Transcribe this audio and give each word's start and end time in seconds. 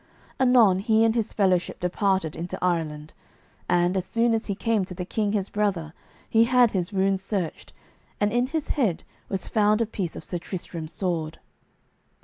Anon 0.39 0.79
he 0.79 1.03
and 1.03 1.13
his 1.13 1.31
fellowship 1.31 1.79
departed 1.79 2.35
into 2.35 2.57
Ireland, 2.59 3.13
and, 3.69 3.95
as 3.95 4.03
soon 4.03 4.33
as 4.33 4.47
he 4.47 4.55
came 4.55 4.83
to 4.85 4.95
the 4.95 5.05
king 5.05 5.33
his 5.33 5.47
brother, 5.49 5.93
he 6.27 6.45
had 6.45 6.71
his 6.71 6.91
wounds 6.91 7.21
searched, 7.21 7.71
and 8.19 8.33
in 8.33 8.47
his 8.47 8.69
head 8.69 9.03
was 9.29 9.47
found 9.47 9.79
a 9.79 9.85
piece 9.85 10.15
of 10.15 10.23
Sir 10.23 10.39
Tristram's 10.39 10.91
sword. 10.91 11.37